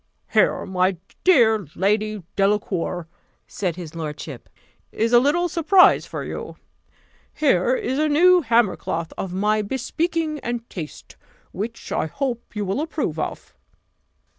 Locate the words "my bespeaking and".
9.31-10.67